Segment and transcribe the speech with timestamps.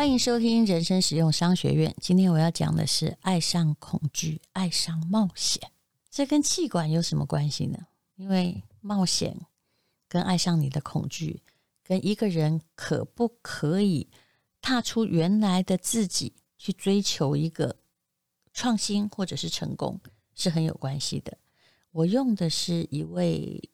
[0.00, 1.94] 欢迎收听人生实用商学院。
[2.00, 5.72] 今天我要讲的是爱上恐惧，爱上冒险。
[6.10, 7.78] 这跟气管有什么关系呢？
[8.16, 9.36] 因为冒险。
[10.08, 11.42] 跟爱上你的恐惧，
[11.84, 14.08] 跟一个人可不可以
[14.62, 17.76] 踏出原来的自己去追求一个
[18.54, 20.00] 创新或者是成功，
[20.34, 21.36] 是很有关系的。
[21.90, 23.70] 我用的是一位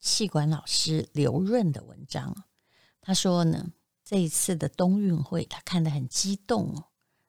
[0.00, 2.34] 气管老师刘润的文章，
[3.02, 3.70] 他说呢，
[4.04, 6.84] 这一次的冬运会他看得很激动哦。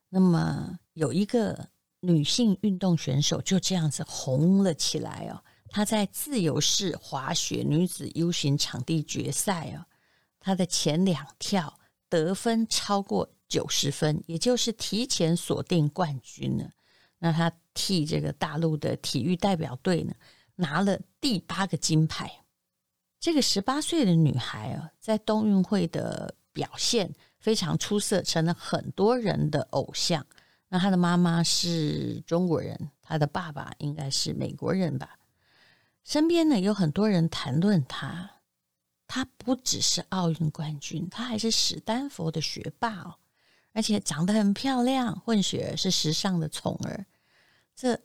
[0.09, 1.69] 那么有一个
[2.01, 5.43] 女性运动选手就这样子红了起来哦。
[5.69, 9.85] 她在自由式滑雪女子 U 型场地决赛哦，
[10.39, 11.79] 她的前两跳
[12.09, 16.69] 得分超过九十分，也就是提前锁定冠军了。
[17.17, 20.13] 那她替这个大陆的体育代表队呢，
[20.55, 22.31] 拿了第八个金牌。
[23.19, 30.25] 这个十八岁的女孩啊，在冬运会的表现非常出色，成了很多人的偶像。
[30.69, 35.17] 那他的妈妈是中国人，他的爸爸应该是美国人吧。
[36.03, 38.29] 身边呢，有很多人谈论他，
[39.07, 43.15] 他不只是奥运冠军，他还是史丹佛的学霸哦，
[43.71, 47.05] 而且长得很漂亮，混血儿是时尚的宠儿。
[47.75, 47.99] 这，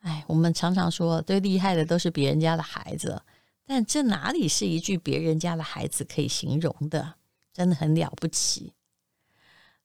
[0.00, 3.22] 哎，我们常常说最厉害的都是别人家的孩子，
[3.64, 7.14] 但这哪里是一句别人家的孩子可以形容的？
[7.58, 8.72] 真的很了不起。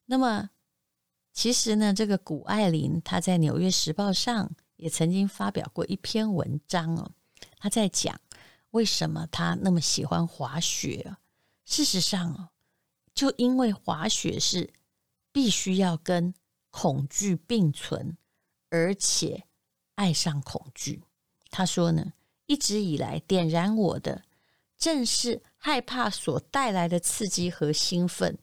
[0.06, 0.52] 那么，
[1.32, 7.10] 其实呢，这个谷爱玲她在《纽约时报》上也曾经发表过一篇文章哦。
[7.58, 8.22] 她在讲
[8.70, 11.16] 为什么他那么喜欢滑雪。
[11.66, 12.50] 事实上，
[13.16, 14.72] 就因为滑雪是
[15.32, 16.32] 必须要跟
[16.70, 18.16] 恐惧并存，
[18.70, 19.46] 而且
[19.96, 21.02] 爱上恐惧。
[21.50, 22.14] 他说呢，
[22.46, 24.24] 一直以来点燃我的
[24.78, 28.38] 正是害怕所带来的刺激和兴奋。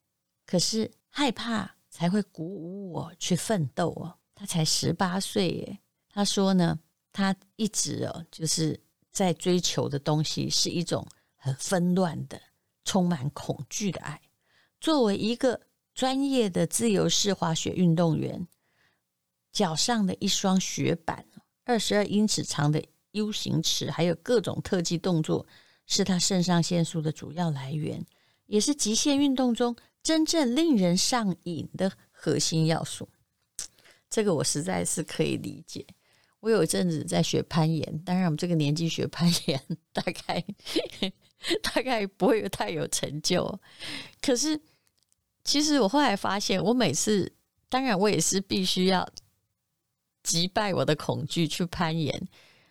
[0.47, 4.19] 可是害怕才会鼓舞我去奋斗哦。
[4.34, 5.78] 他才十八岁耶。
[6.09, 6.80] 他说呢，
[7.12, 8.80] 他一直哦，就是。
[9.12, 11.04] 在追求的东西是一种
[11.34, 12.41] 很纷乱的、
[12.84, 14.20] 充满恐惧的爱。
[14.80, 15.60] 作为一个
[15.97, 18.47] 专业的自由式滑雪运动员，
[19.50, 21.26] 脚上的一双雪板、
[21.64, 22.80] 二十二英尺长的
[23.10, 25.44] U 型池，还有各种特技动作，
[25.90, 28.06] 是他肾上腺素的主要来源，
[28.46, 29.74] 也是极限运动中
[30.04, 33.08] 真正令人上瘾的核心要素。
[34.08, 35.84] 这个我实在是可以理解。
[36.38, 39.60] 我有一阵子在学攀岩，当然我们这个年纪学攀岩，
[39.92, 40.44] 大概
[41.60, 43.60] 大概不会有太有成就。
[44.22, 44.58] 可是，
[45.42, 47.32] 其实我后来发现，我每次，
[47.68, 49.06] 当然我也是必须要
[50.22, 52.28] 击败我的恐惧去攀岩，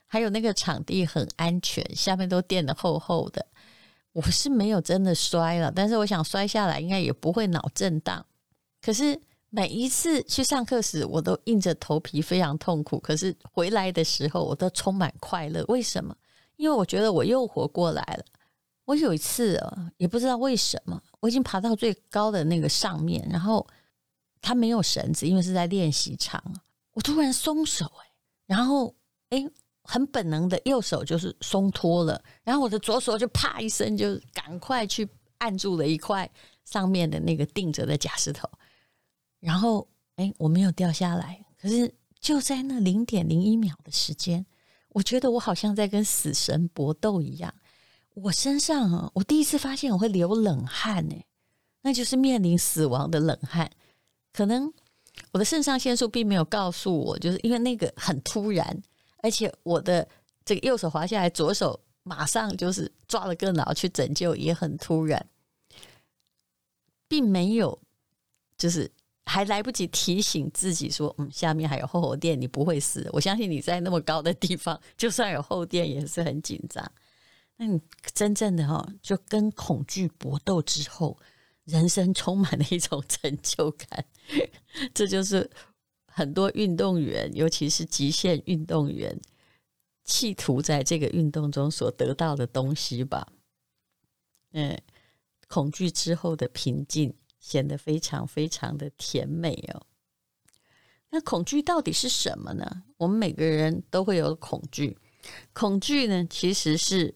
[0.10, 3.46] 还有那个场地很安全，下面都垫得厚厚的，
[4.12, 8.26] 我是没有真的摔了，但是我想摔下来应该也不会脑震荡。
[8.82, 9.18] 可是。
[9.52, 13.00] 每一次去上课时，我都硬着头皮，非常痛苦。
[13.00, 15.66] 可是回来的时候，我都充满快乐。
[15.68, 16.16] 为什么？
[16.56, 18.24] 因为我觉得我又活过来了。
[18.86, 23.66] 我有一次啊，也不知道为什么，我已经爬到最高的那个上面，然后
[24.40, 26.40] 它没有绳子，因为是在练习场。
[26.92, 28.12] 我突然松手，哎，
[28.46, 28.94] 然后
[29.30, 29.50] 哎，
[29.92, 36.30] 很本能的右手就是松脱了，然后我的左手就啪一声，就赶快去按住了一块
[36.64, 38.48] 上面的那个定着的假石头。
[39.40, 41.44] 然后，哎，我没有掉下来。
[41.60, 44.46] 可是就在那零点零一秒的时间，
[44.90, 47.52] 我觉得我好像在跟死神搏斗一样。
[48.14, 51.26] 我身上啊，我第一次发现我会流冷汗，哎，
[51.82, 53.68] 那就是面临死亡的冷汗。
[54.32, 54.72] 可能
[55.32, 58.80] 我的肾上腺素并没有告诉我，就是因为那个很突然，
[59.22, 60.08] 而且我的
[60.44, 65.26] 这个右手滑下来，左手马上就是抓了个脑去拯救，也很突然，
[67.08, 67.80] 并没有
[68.58, 68.92] 就是。
[69.26, 76.84] 还来不及提醒自己说：“嗯，下面还有厚厚垫，你不会死。”我相信你在那么高的地方，就算有厚垫也是很紧张。
[77.58, 77.80] 那你
[78.16, 81.16] 真正的哈，就跟恐惧搏斗之后，
[81.66, 84.04] 人生充满了一种 成就感。
[84.96, 85.48] 这就是
[86.20, 89.18] 很多运动员，尤其是极限运动员，
[90.04, 93.26] 企图在这个运动中所得到的东西吧。
[94.52, 94.78] 嗯，
[95.48, 99.82] 恐惧之后的平静显得非常非常的甜美哦。
[101.10, 102.84] 那恐惧到底是什么呢？
[102.98, 104.98] 我们每个人都会有恐惧，
[105.54, 107.16] 恐惧呢其实是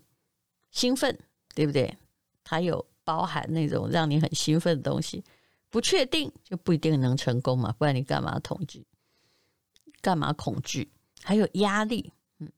[0.72, 1.20] 兴奋，
[1.54, 1.94] 对不对？
[2.42, 5.22] 它有包含那种让你很兴奋的东西。
[5.70, 8.86] 不确定就不一定能成功嘛，不然你干嘛恐惧？
[10.04, 10.92] 干嘛恐惧？
[11.24, 12.52] 还有压力，嗯。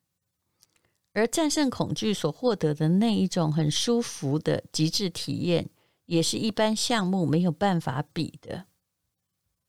[1.14, 5.70] 而战胜恐惧所获得的那一种很舒服的极致体验，
[6.08, 8.66] 也是一般项目没有办法比的。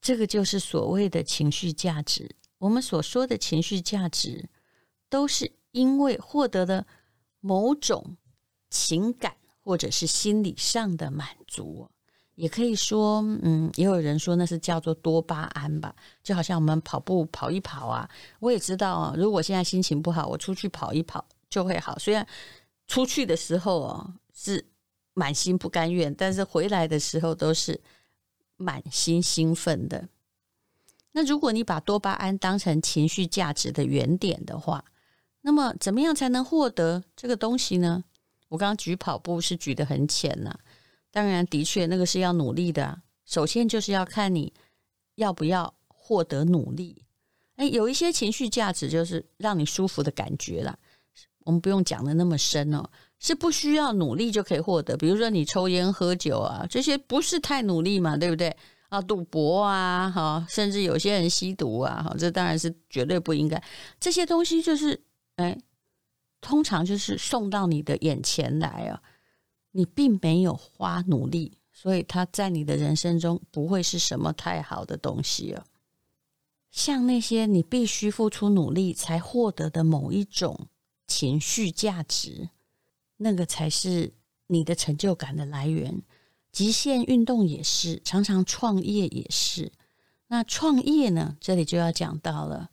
[0.01, 2.35] 这个就是所谓的情绪价值。
[2.59, 4.49] 我们所说的情绪价值，
[5.11, 6.87] 都是因为获得了
[7.41, 8.17] 某种
[8.71, 11.91] 情感或者是心理上的满足。
[12.37, 21.99] 也可以说，嗯，也有人说那是叫做多巴胺吧，就好像我们跑步跑一跑啊，我也知道啊，如果现在心情不好，我出去跑一跑就会好。
[21.99, 22.27] 虽然
[22.87, 24.65] 出去的时候哦是
[25.15, 27.81] 满心不甘愿，但是回来的时候都是
[28.57, 30.07] 满心兴奋的。
[31.13, 34.85] 那如果你把多巴胺当成情绪价值的原点的话，
[35.41, 38.05] 那么怎么样才能获得这个东西呢？
[38.49, 40.55] 我刚刚举跑步是举得很浅呐。
[41.17, 43.01] 当然，的确，那个是要努力的。
[43.25, 44.53] 首先就是要看你
[45.15, 47.07] 要不要获得努力。
[47.55, 50.77] 哎，有一些情绪价值就是让你舒服的感觉啦。
[51.45, 52.85] 我们不用讲的那么深哦，
[53.19, 54.95] 是不需要努力就可以获得。
[54.95, 58.55] 比如说你抽烟喝酒啊，这些不是太努力嘛，对不对？
[58.91, 63.65] 啊，赌博啊，哈，甚至有些人吸毒啊，哈，这当然是绝对不应该。
[63.99, 65.03] 这些东西就是，
[65.37, 65.59] 哎，
[66.43, 69.01] 通常就是送到你的眼前来啊。
[69.77, 75.67] 你并没有花努力，所以它在你的人生中不会是什么太好的东西了。
[76.71, 80.69] 像那些你必须付出努力才获得的某一种
[81.07, 82.49] 情绪价值，
[83.19, 84.15] 那个才是
[84.47, 86.03] 你的成就感的来源。
[86.51, 89.71] 极限运动也是，常常创业也是。
[90.29, 91.37] 那创业呢？
[91.39, 92.71] 这里就要讲到了。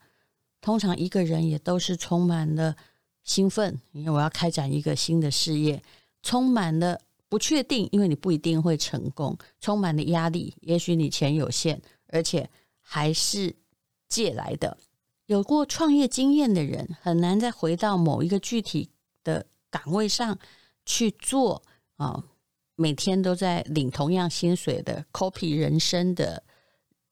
[0.62, 2.78] 通常一个人也都是充满了
[3.26, 5.84] 兴奋，因为我要开展一个新的事业。
[6.24, 7.00] 充满了
[7.30, 12.50] 不确定，因为你不一定会成功；充满了压力，也许你钱有限，而且
[12.82, 13.56] 还是
[14.08, 14.78] 借来的。
[15.28, 18.90] 有过创业经验的人，很难再回到某一个具体
[19.24, 20.38] 的岗位上
[20.86, 21.64] 去做
[21.98, 22.24] 啊，
[22.76, 26.44] 每天都在领同样薪水的 copy 人生的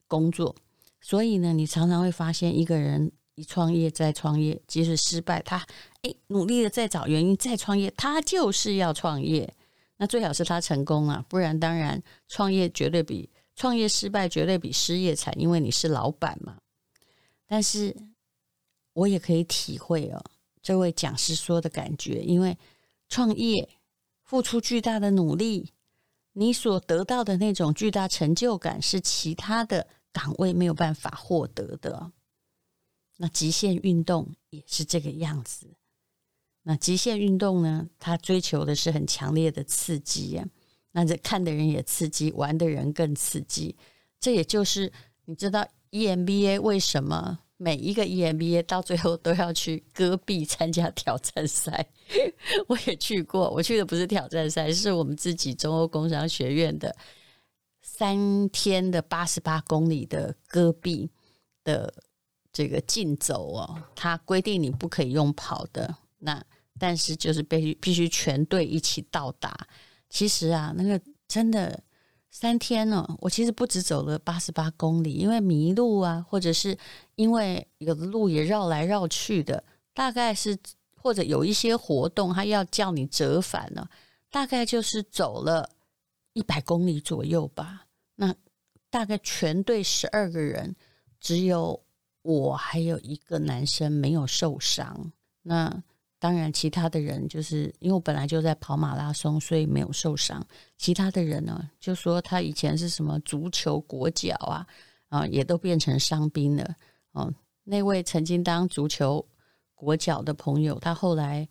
[0.07, 0.56] 工作。
[1.00, 5.66] 所以呢，你常常会发现，一个人一创业再创业，即使失败，他。
[6.04, 9.54] 诶，努力的再找原因再创业，他就是要创业。
[9.98, 16.57] 那最好是他成功啊，不然当然创业绝对比创业失败绝对比失业惨，因为你是老板嘛。
[17.45, 17.95] 但是
[18.94, 20.24] 我也可以体会哦，
[20.63, 22.57] 这位讲师说的感觉，因为
[23.10, 23.69] 创业
[24.24, 25.72] 付出巨大的努力，
[26.33, 32.12] 你所得到的那种巨大成就感是其他的岗位没有办法获得的。
[33.21, 35.68] 那极限运动也是这个样子。
[36.63, 37.88] 那极限运动呢？
[38.00, 40.41] 它追求的是很强烈的刺激！
[40.91, 43.75] 那这看的人也刺激，玩的人更刺激。
[44.19, 44.91] 这也就是
[45.25, 51.87] 你知道 EMBA 为什么每一个 EMBA 到最后都要去戈壁参加挑战赛？
[52.68, 56.95] 我也去过，我去的不是挑战赛，是我们自己中欧工商学院的
[57.83, 61.07] 三天的八十八公里的戈壁
[61.63, 61.94] 的
[62.52, 63.84] 这个竞走哦。
[63.96, 65.96] 它规定你不可以用跑的。
[66.20, 66.44] 那
[66.80, 69.56] 但是就是必须必须全队一起到达。
[70.10, 71.81] 其实啊，那个真的
[72.30, 76.78] 三天呢，我其实不止走了八十八公里，因为迷路啊，或者是
[77.16, 80.58] 因为有的路也绕来绕去的，大概是
[80.96, 83.88] 或者有一些活动，他要叫你折返呢，
[84.30, 85.70] 大概就是走了
[86.34, 87.86] 一百公里左右吧。
[88.16, 88.34] 那
[88.90, 90.76] 大概全队十二个人，
[91.20, 91.81] 只有
[92.21, 95.11] 我还有一个男生没有受伤。
[95.42, 95.83] 那
[96.19, 100.45] 当然，其他的人就是因为我本来就在跑马拉松，所以没有受伤。
[100.78, 104.68] 其他的人呢，就说他以前是什么足球国脚啊，
[105.09, 106.75] 啊，也都变成伤兵了。
[107.13, 109.25] 哦，那位曾经当足球
[109.73, 111.47] 国脚的朋友，他后来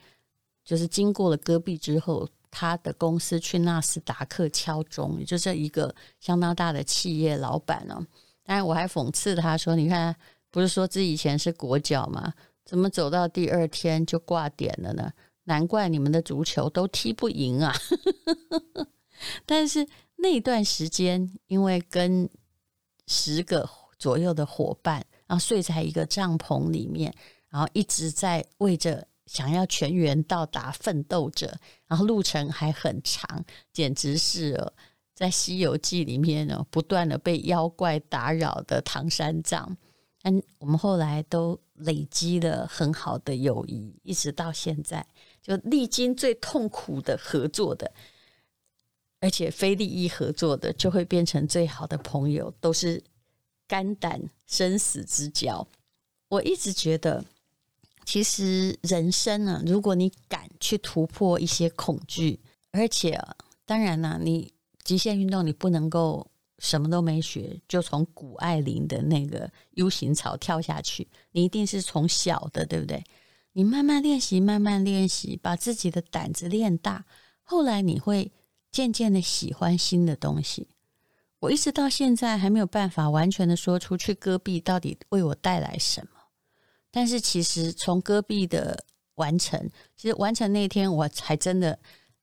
[0.65, 8.07] 就是经过了戈壁之后，他的公司去纳斯达克敲钟，也就是一个相当大的企业老板呢。
[8.45, 10.15] 当然，我还讽刺他说：“你看，
[10.51, 12.33] 不是说自己以前是国脚吗？”
[12.65, 15.11] 怎么走到第二天就挂点了呢？
[15.45, 17.75] 难怪你们的足球都踢不赢啊！
[19.45, 19.85] 但是
[20.17, 22.31] 那段时间，因为跟
[23.09, 27.13] 十个左右的伙伴然后睡在一个帐篷里面，
[27.49, 34.73] 然后一直在为着想要全员到达奋斗着，然后路程还很长，简直是
[35.13, 39.77] 在《西游记》里面呢不断的被妖怪打扰的唐三藏。
[40.23, 45.07] 但我们后来都累积了很好的友谊，一直到现在，
[45.43, 47.91] 就历经最痛苦的合作的。
[49.23, 53.03] 而且非利益合作的，就会变成最好的朋友，都是
[53.69, 55.69] 肝胆生死之交。
[56.29, 57.23] 我一直觉得，
[58.07, 63.23] 其实人生呢、啊，如果你敢去突破一些恐惧，而且、
[63.67, 64.51] 当然呢、你
[64.83, 66.27] 极限运动你不能够
[66.61, 73.03] 什么都没学，就从谷爱凌的那个 U 型槽跳下去，你一定是从小的，对不对？
[73.55, 77.05] 你慢慢练习，慢慢练习，把自己的胆子练大，
[77.43, 78.31] 后来你会。
[78.73, 80.69] 渐渐的喜欢新的东西，
[81.41, 86.11] 我一直到现在还没有办法完全的说出去戈壁到底为我带来什么。
[86.89, 88.85] 但是其实从戈壁的
[89.17, 91.77] 完成，其实完成那天我还真的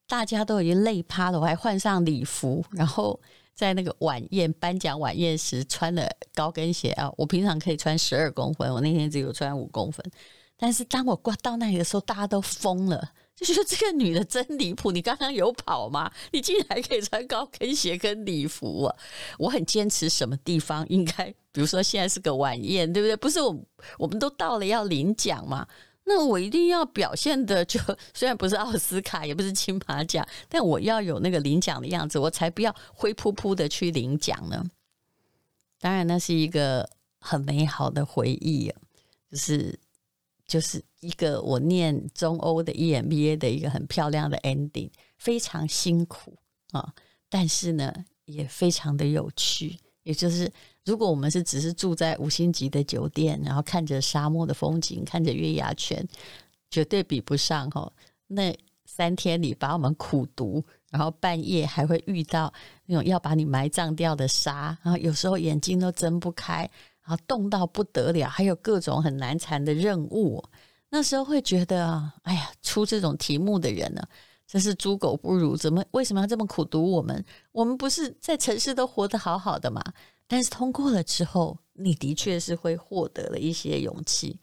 [0.07, 3.19] 大家都已经累趴了，我还换上礼服，然后
[3.57, 7.11] 在那个晚宴颁奖晚宴时穿了高跟鞋啊。
[7.17, 10.05] 我平常可以穿十二公分，我那天只有穿五公分。
[10.55, 13.13] 但是当我挂到那里的时候，大家都疯了。
[13.35, 14.91] 就说这个女的真离谱！
[14.91, 16.11] 你刚刚有跑吗？
[16.31, 18.95] 你竟然还可以穿高跟鞋跟礼服啊！
[19.37, 23.15] 我很坚持什么地方应该，比如说现在是个晚宴，对不对？
[23.15, 23.55] 不是我，
[23.99, 25.67] 我们都到了要领奖嘛，
[26.07, 27.79] 那我一定要表现的就
[28.15, 34.65] 虽然不是奥斯卡，也不是金马奖，但我要有那个领奖的样子，我才不要灰扑扑的去领奖呢。
[35.79, 38.73] 当然，那是一个很美好的回忆，
[39.29, 39.79] 就是。
[40.49, 46.37] 就是一个我念中欧的 EMBA 的一个很漂亮的 ending，非常辛苦
[46.71, 46.93] 啊，
[47.27, 49.77] 但是呢也非常的有趣。
[50.07, 50.49] 也就是
[50.85, 56.07] 如果我们是只是住在五星级的酒店，然后看着沙漠的风景，看着月牙泉，
[56.69, 57.91] 绝对比不上哈。
[58.25, 62.53] 那三天里把我们苦读，然后半夜还会遇到
[62.85, 66.69] 那种要把你埋葬掉的沙，然后有时候眼睛都睁不开。
[67.03, 70.43] 然后冻到不得了，还有各种很难缠的任务。
[70.89, 74.01] 那时候会觉得，哎呀，出这种题目的人呢，
[74.47, 75.55] 真是猪狗不如。
[75.55, 77.23] 怎么为什么要这么苦读我们？
[77.51, 79.83] 我们不是在城市都活得好好的吗？
[80.25, 84.39] 但是通过了之后，你的确是会获得了一些勇气。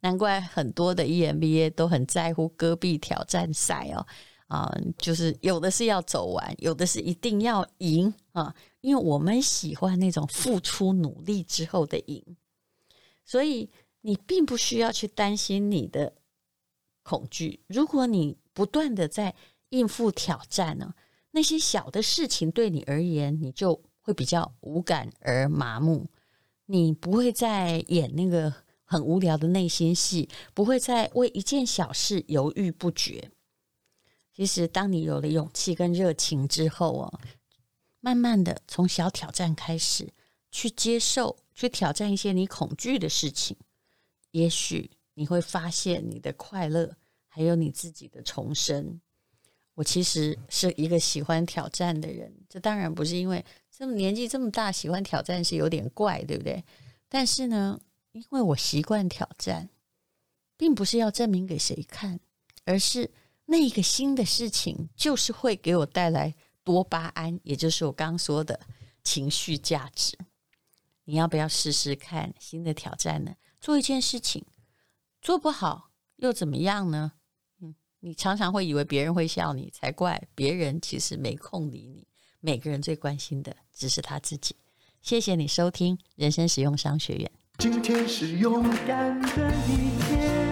[0.00, 4.06] 难怪很多的 EMBA 都很在乎戈壁挑战赛哦。
[4.48, 12.24] 啊，就是有的是要走完，有的是一定要赢啊，因为我们喜欢那种付出努力之后的赢，
[13.24, 13.68] 所以
[14.02, 16.12] 你并不需要去担心你的
[17.02, 17.58] 恐惧。
[17.66, 19.34] 如果你不断的在
[19.68, 20.94] 应付挑战呢，
[21.32, 26.06] 那些小的事情对你而言，你就会比较无感而麻木，
[26.64, 28.50] 你不会再演那个
[28.82, 33.30] 很无聊的内心戏，不会再为一件小事犹豫不决。
[34.32, 37.20] 其实，当你有了勇气跟热情之后哦，
[38.00, 40.08] 慢慢的从小挑战开始，
[40.50, 43.54] 去接受、去挑战一些你恐惧的事情，
[44.30, 46.96] 也许你会发现你的快乐，
[47.36, 48.98] 还有你自己的重生。
[49.74, 56.64] 我其实是一个喜欢挑战的人，这当然不是因为这么年纪这么大喜欢挑战是有点怪，对不对？
[57.10, 57.78] 但是呢，
[58.12, 59.68] 因为我习惯挑战，
[60.56, 62.18] 并不是要证明给谁看，
[62.64, 63.10] 而是。
[63.48, 68.58] 那个新的事情就是会给我带来多巴胺，也就是我刚刚说的
[69.04, 70.18] 情绪价值。
[71.04, 73.36] 你要不要试试看新的挑战呢？
[73.60, 74.44] 做一件事情
[75.22, 77.12] 做不好又怎么样呢？
[78.06, 80.28] 你常常会以为别人会笑你，才怪！
[80.36, 82.06] 别人其实没空理你。
[82.38, 84.54] 每个人最关心的只是他自己。
[85.02, 87.28] 谢谢你收听人生使用商学院。
[87.58, 90.45] 今天是勇敢的一天。